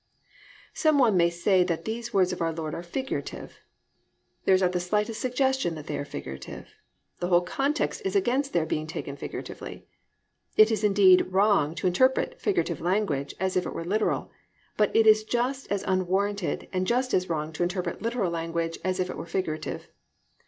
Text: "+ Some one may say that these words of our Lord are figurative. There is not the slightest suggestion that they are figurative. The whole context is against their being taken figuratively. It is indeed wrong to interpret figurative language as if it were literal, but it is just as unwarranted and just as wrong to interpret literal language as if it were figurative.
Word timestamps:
"+ 0.37 0.73
Some 0.73 0.97
one 0.97 1.15
may 1.15 1.29
say 1.29 1.63
that 1.63 1.85
these 1.85 2.11
words 2.11 2.33
of 2.33 2.41
our 2.41 2.51
Lord 2.51 2.73
are 2.73 2.81
figurative. 2.81 3.59
There 4.45 4.55
is 4.55 4.61
not 4.63 4.71
the 4.71 4.79
slightest 4.79 5.21
suggestion 5.21 5.75
that 5.75 5.85
they 5.85 5.95
are 5.95 6.05
figurative. 6.05 6.69
The 7.19 7.27
whole 7.27 7.41
context 7.43 8.01
is 8.03 8.15
against 8.15 8.51
their 8.51 8.65
being 8.65 8.87
taken 8.87 9.15
figuratively. 9.15 9.85
It 10.57 10.71
is 10.71 10.83
indeed 10.83 11.31
wrong 11.31 11.75
to 11.75 11.85
interpret 11.85 12.41
figurative 12.41 12.81
language 12.81 13.35
as 13.39 13.55
if 13.55 13.67
it 13.67 13.75
were 13.75 13.85
literal, 13.85 14.31
but 14.75 14.89
it 14.95 15.05
is 15.05 15.23
just 15.23 15.71
as 15.71 15.83
unwarranted 15.83 16.67
and 16.73 16.87
just 16.87 17.13
as 17.13 17.29
wrong 17.29 17.53
to 17.53 17.61
interpret 17.61 18.01
literal 18.01 18.31
language 18.31 18.79
as 18.83 18.99
if 18.99 19.07
it 19.07 19.17
were 19.17 19.27
figurative. 19.27 19.87